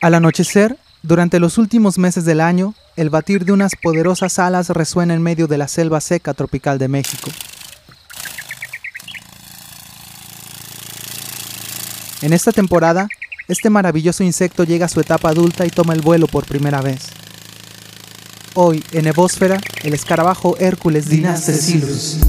[0.00, 5.12] Al anochecer, durante los últimos meses del año, el batir de unas poderosas alas resuena
[5.12, 7.30] en medio de la selva seca tropical de México.
[12.22, 13.08] En esta temporada,
[13.46, 17.08] este maravilloso insecto llega a su etapa adulta y toma el vuelo por primera vez.
[18.54, 22.20] Hoy, en Evósfera, el escarabajo Hércules Dinastecilus.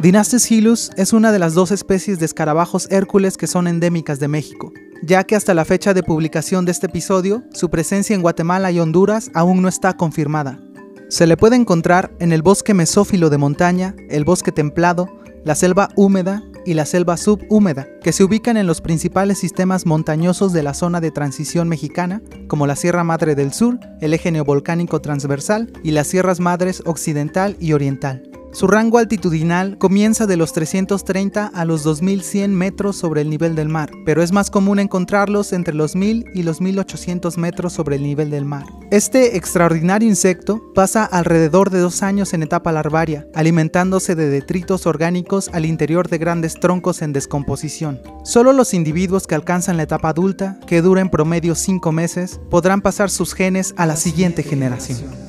[0.00, 4.28] Dynastes hilus es una de las dos especies de escarabajos Hércules que son endémicas de
[4.28, 4.70] México,
[5.02, 8.80] ya que hasta la fecha de publicación de este episodio, su presencia en Guatemala y
[8.80, 10.60] Honduras aún no está confirmada.
[11.08, 15.08] Se le puede encontrar en el bosque mesófilo de montaña, el bosque templado,
[15.44, 20.52] la selva húmeda y la selva subhúmeda, que se ubican en los principales sistemas montañosos
[20.52, 25.00] de la zona de transición mexicana, como la Sierra Madre del Sur, el eje neovolcánico
[25.00, 28.33] transversal y las Sierras Madres Occidental y Oriental.
[28.54, 33.68] Su rango altitudinal comienza de los 330 a los 2100 metros sobre el nivel del
[33.68, 38.04] mar, pero es más común encontrarlos entre los 1000 y los 1800 metros sobre el
[38.04, 38.64] nivel del mar.
[38.92, 45.50] Este extraordinario insecto pasa alrededor de dos años en etapa larvaria, alimentándose de detritos orgánicos
[45.52, 48.00] al interior de grandes troncos en descomposición.
[48.22, 52.82] Solo los individuos que alcanzan la etapa adulta, que dura en promedio 5 meses, podrán
[52.82, 55.23] pasar sus genes a la siguiente generación.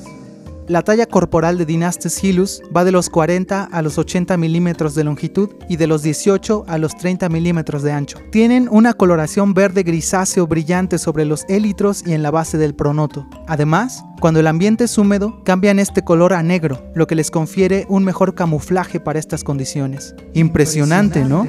[0.67, 5.03] La talla corporal de Dynastes hilus va de los 40 a los 80 milímetros de
[5.03, 8.17] longitud y de los 18 a los 30 milímetros de ancho.
[8.31, 13.27] Tienen una coloración verde grisáceo brillante sobre los élitros y en la base del pronoto.
[13.47, 17.85] Además, cuando el ambiente es húmedo, cambian este color a negro, lo que les confiere
[17.87, 20.15] un mejor camuflaje para estas condiciones.
[20.33, 21.47] Impresionante, ¿no?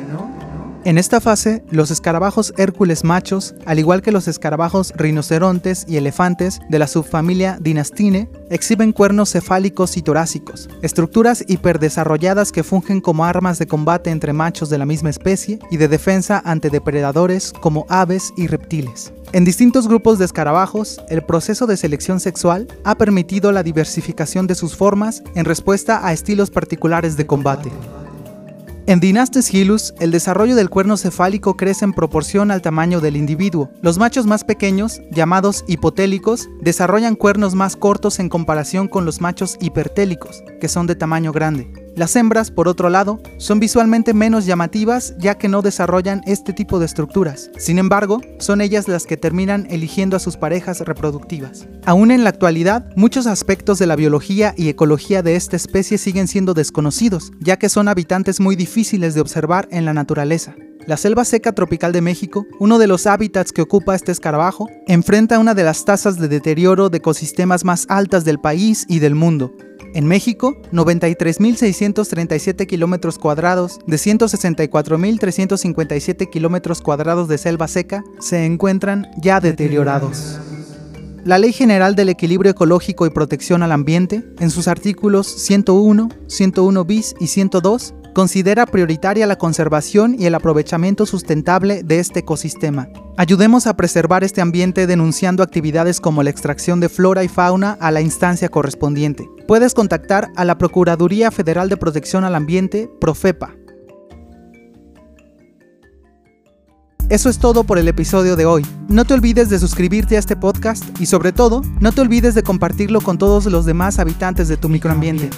[0.87, 6.61] En esta fase, los escarabajos Hércules machos, al igual que los escarabajos rinocerontes y elefantes
[6.69, 13.59] de la subfamilia Dinastine, exhiben cuernos cefálicos y torácicos, estructuras hiperdesarrolladas que fungen como armas
[13.59, 18.33] de combate entre machos de la misma especie y de defensa ante depredadores como aves
[18.37, 19.13] y reptiles.
[19.33, 24.55] En distintos grupos de escarabajos, el proceso de selección sexual ha permitido la diversificación de
[24.55, 27.73] sus formas en respuesta a estilos particulares de combate.
[28.89, 33.69] En Dynastes hilus, el desarrollo del cuerno cefálico crece en proporción al tamaño del individuo.
[33.83, 39.57] Los machos más pequeños, llamados hipotélicos, desarrollan cuernos más cortos en comparación con los machos
[39.61, 41.86] hipertélicos, que son de tamaño grande.
[41.97, 46.79] Las hembras, por otro lado, son visualmente menos llamativas ya que no desarrollan este tipo
[46.79, 47.51] de estructuras.
[47.57, 51.67] Sin embargo, son ellas las que terminan eligiendo a sus parejas reproductivas.
[51.87, 56.29] Aún en la actualidad, muchos aspectos de la biología y ecología de esta especie siguen
[56.29, 60.55] siendo desconocidos, ya que son habitantes muy difíciles de observar en la naturaleza.
[60.87, 65.39] La selva seca tropical de México, uno de los hábitats que ocupa este escarabajo, enfrenta
[65.39, 69.57] una de las tasas de deterioro de ecosistemas más altas del país y del mundo,
[69.97, 79.41] en México, 93.637 kilómetros cuadrados de 164.357 kilómetros cuadrados de selva seca se encuentran ya
[79.41, 80.39] deteriorados.
[81.25, 86.85] La Ley General del Equilibrio Ecológico y Protección al Ambiente, en sus artículos 101, 101
[86.85, 92.89] bis y 102, considera prioritaria la conservación y el aprovechamiento sustentable de este ecosistema.
[93.19, 97.91] Ayudemos a preservar este ambiente denunciando actividades como la extracción de flora y fauna a
[97.91, 99.29] la instancia correspondiente.
[99.47, 103.55] Puedes contactar a la Procuraduría Federal de Protección al Ambiente, Profepa.
[107.11, 108.67] Eso es todo por el episodio de hoy.
[108.89, 112.43] No te olvides de suscribirte a este podcast y sobre todo, no te olvides de
[112.43, 115.29] compartirlo con todos los demás habitantes de tu microambiente.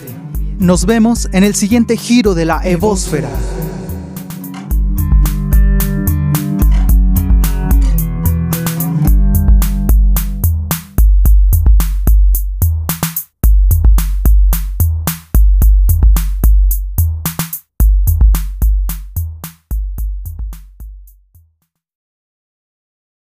[0.59, 3.31] Nos vemos en el siguiente giro de la Evósfera.